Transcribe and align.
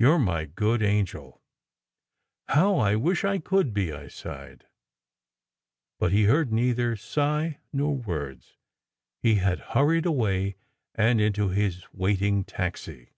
You 0.00 0.14
re 0.14 0.18
my 0.18 0.44
good 0.46 0.82
angel!"" 0.82 1.44
How 2.56 2.78
I 2.78 2.96
wish 2.96 3.22
I 3.24 3.38
could 3.38 3.72
be!" 3.72 3.92
I 3.92 4.08
sighed. 4.08 4.66
But 6.00 6.10
he 6.10 6.24
heard 6.24 6.52
neither 6.52 6.96
sigh 6.96 7.60
nor 7.72 7.94
words. 7.96 8.56
He 9.22 9.36
had 9.36 9.60
hurried 9.60 10.06
away 10.06 10.56
and 10.96 11.20
into 11.20 11.50
his 11.50 11.86
waiting 11.92 12.42
taxi. 12.42 13.10